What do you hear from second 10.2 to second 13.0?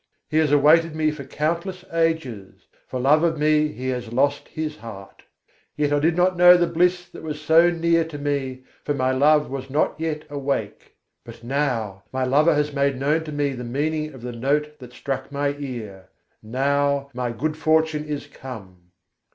awake. But now, my Lover has made